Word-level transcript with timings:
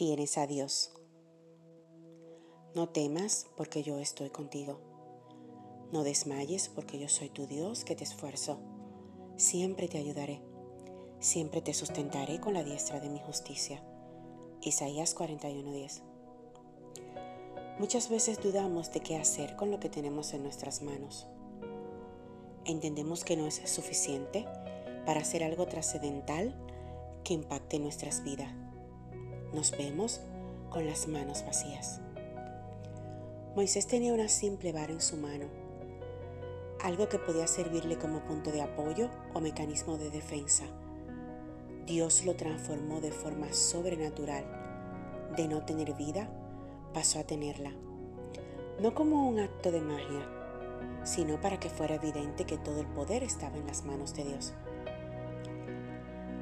tienes 0.00 0.38
a 0.38 0.46
Dios. 0.46 0.94
No 2.74 2.88
temas 2.88 3.46
porque 3.54 3.82
yo 3.82 3.98
estoy 3.98 4.30
contigo. 4.30 4.80
No 5.92 6.04
desmayes 6.04 6.70
porque 6.70 6.98
yo 6.98 7.06
soy 7.10 7.28
tu 7.28 7.46
Dios 7.46 7.84
que 7.84 7.94
te 7.94 8.04
esfuerzo. 8.04 8.60
Siempre 9.36 9.88
te 9.88 9.98
ayudaré. 9.98 10.40
Siempre 11.18 11.60
te 11.60 11.74
sustentaré 11.74 12.40
con 12.40 12.54
la 12.54 12.64
diestra 12.64 12.98
de 12.98 13.10
mi 13.10 13.20
justicia. 13.20 13.82
Isaías 14.62 15.14
41:10. 15.14 16.00
Muchas 17.78 18.08
veces 18.08 18.40
dudamos 18.40 18.90
de 18.92 19.00
qué 19.00 19.16
hacer 19.16 19.54
con 19.54 19.70
lo 19.70 19.80
que 19.80 19.90
tenemos 19.90 20.32
en 20.32 20.42
nuestras 20.42 20.80
manos. 20.80 21.26
Entendemos 22.64 23.22
que 23.22 23.36
no 23.36 23.46
es 23.46 23.56
suficiente 23.66 24.46
para 25.04 25.20
hacer 25.20 25.44
algo 25.44 25.66
trascendental 25.66 26.54
que 27.22 27.34
impacte 27.34 27.78
nuestras 27.78 28.24
vidas 28.24 28.69
nos 29.52 29.72
vemos 29.72 30.20
con 30.70 30.86
las 30.86 31.08
manos 31.08 31.44
vacías. 31.44 32.00
Moisés 33.56 33.86
tenía 33.86 34.14
una 34.14 34.28
simple 34.28 34.72
vara 34.72 34.92
en 34.92 35.00
su 35.00 35.16
mano, 35.16 35.46
algo 36.82 37.08
que 37.08 37.18
podía 37.18 37.46
servirle 37.46 37.98
como 37.98 38.24
punto 38.24 38.52
de 38.52 38.62
apoyo 38.62 39.10
o 39.34 39.40
mecanismo 39.40 39.98
de 39.98 40.10
defensa. 40.10 40.64
Dios 41.86 42.24
lo 42.24 42.36
transformó 42.36 43.00
de 43.00 43.12
forma 43.12 43.52
sobrenatural. 43.52 44.44
De 45.36 45.46
no 45.48 45.64
tener 45.64 45.94
vida, 45.94 46.30
pasó 46.94 47.18
a 47.18 47.24
tenerla. 47.24 47.72
No 48.80 48.94
como 48.94 49.28
un 49.28 49.40
acto 49.40 49.70
de 49.70 49.80
magia, 49.80 50.26
sino 51.04 51.40
para 51.40 51.58
que 51.60 51.68
fuera 51.68 51.96
evidente 51.96 52.44
que 52.44 52.58
todo 52.58 52.80
el 52.80 52.86
poder 52.86 53.22
estaba 53.22 53.56
en 53.56 53.66
las 53.66 53.84
manos 53.84 54.14
de 54.14 54.24
Dios. 54.24 54.54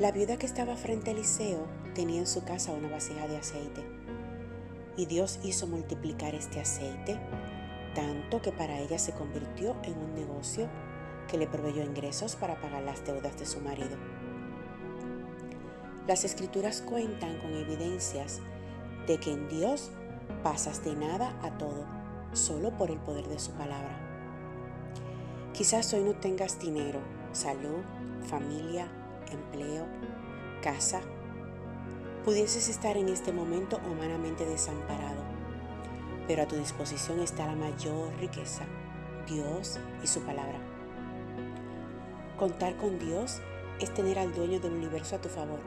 La 0.00 0.10
viuda 0.10 0.36
que 0.38 0.46
estaba 0.46 0.74
frente 0.74 1.10
a 1.10 1.12
Eliseo 1.12 1.68
tenía 1.94 2.18
en 2.18 2.26
su 2.26 2.42
casa 2.42 2.72
una 2.72 2.88
vasija 2.88 3.28
de 3.28 3.36
aceite. 3.36 3.84
Y 4.96 5.06
Dios 5.06 5.38
hizo 5.44 5.68
multiplicar 5.68 6.34
este 6.34 6.58
aceite 6.58 7.20
tanto 7.94 8.42
que 8.42 8.50
para 8.50 8.80
ella 8.80 8.98
se 8.98 9.12
convirtió 9.12 9.76
en 9.84 9.96
un 9.96 10.14
negocio 10.16 10.68
que 11.28 11.38
le 11.38 11.46
proveyó 11.46 11.84
ingresos 11.84 12.34
para 12.34 12.60
pagar 12.60 12.82
las 12.82 13.06
deudas 13.06 13.38
de 13.38 13.46
su 13.46 13.60
marido. 13.60 13.96
Las 16.08 16.24
escrituras 16.24 16.82
cuentan 16.82 17.38
con 17.38 17.54
evidencias 17.54 18.40
de 19.06 19.18
que 19.18 19.32
en 19.32 19.48
Dios 19.48 19.92
pasas 20.42 20.84
de 20.84 20.96
nada 20.96 21.38
a 21.40 21.56
todo 21.56 21.86
solo 22.32 22.76
por 22.76 22.90
el 22.90 22.98
poder 22.98 23.28
de 23.28 23.38
su 23.38 23.52
palabra. 23.52 23.96
Quizás 25.52 25.94
hoy 25.94 26.02
no 26.02 26.14
tengas 26.14 26.58
dinero, 26.58 26.98
salud, 27.30 27.84
familia, 28.28 28.88
empleo, 29.30 29.86
casa. 30.62 31.00
Pudieses 32.24 32.68
estar 32.68 32.96
en 32.96 33.08
este 33.08 33.32
momento 33.32 33.80
humanamente 33.90 34.46
desamparado, 34.46 35.22
pero 36.26 36.42
a 36.42 36.46
tu 36.46 36.56
disposición 36.56 37.20
está 37.20 37.46
la 37.46 37.54
mayor 37.54 38.14
riqueza, 38.18 38.64
Dios 39.26 39.78
y 40.02 40.06
su 40.06 40.20
palabra. 40.20 40.58
Contar 42.38 42.76
con 42.76 42.98
Dios 42.98 43.40
es 43.80 43.92
tener 43.92 44.18
al 44.18 44.34
dueño 44.34 44.60
del 44.60 44.72
universo 44.72 45.16
a 45.16 45.20
tu 45.20 45.28
favor. 45.28 45.60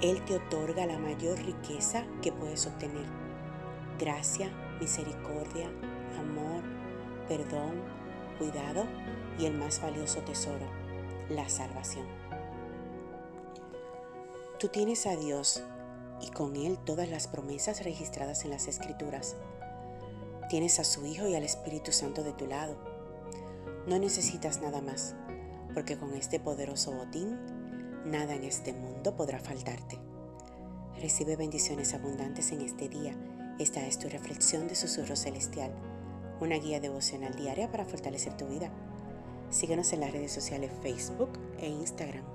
Él 0.00 0.22
te 0.24 0.36
otorga 0.36 0.86
la 0.86 0.98
mayor 0.98 1.38
riqueza 1.38 2.04
que 2.22 2.32
puedes 2.32 2.66
obtener. 2.66 3.06
Gracia, 3.98 4.50
misericordia, 4.80 5.68
amor, 6.18 6.62
perdón, 7.28 7.82
cuidado 8.38 8.84
y 9.38 9.46
el 9.46 9.56
más 9.56 9.80
valioso 9.80 10.20
tesoro, 10.20 10.66
la 11.28 11.48
salvación. 11.48 12.06
Tú 14.58 14.68
tienes 14.68 15.04
a 15.06 15.16
Dios 15.16 15.64
y 16.20 16.30
con 16.30 16.54
Él 16.54 16.78
todas 16.78 17.08
las 17.08 17.26
promesas 17.26 17.82
registradas 17.82 18.44
en 18.44 18.50
las 18.50 18.68
Escrituras. 18.68 19.34
Tienes 20.48 20.78
a 20.78 20.84
su 20.84 21.04
Hijo 21.06 21.26
y 21.26 21.34
al 21.34 21.42
Espíritu 21.42 21.90
Santo 21.90 22.22
de 22.22 22.32
tu 22.32 22.46
lado. 22.46 22.76
No 23.88 23.98
necesitas 23.98 24.62
nada 24.62 24.80
más, 24.80 25.16
porque 25.74 25.98
con 25.98 26.14
este 26.14 26.38
poderoso 26.38 26.92
botín, 26.92 27.36
nada 28.06 28.36
en 28.36 28.44
este 28.44 28.72
mundo 28.72 29.16
podrá 29.16 29.40
faltarte. 29.40 29.98
Recibe 31.00 31.34
bendiciones 31.34 31.92
abundantes 31.92 32.52
en 32.52 32.60
este 32.60 32.88
día. 32.88 33.16
Esta 33.58 33.84
es 33.84 33.98
tu 33.98 34.08
reflexión 34.08 34.68
de 34.68 34.76
Susurro 34.76 35.16
Celestial, 35.16 35.72
una 36.40 36.56
guía 36.56 36.78
devocional 36.78 37.34
diaria 37.34 37.72
para 37.72 37.84
fortalecer 37.84 38.36
tu 38.36 38.46
vida. 38.46 38.70
Síguenos 39.50 39.92
en 39.92 40.00
las 40.00 40.12
redes 40.12 40.32
sociales 40.32 40.70
Facebook 40.80 41.30
e 41.58 41.68
Instagram 41.68 42.33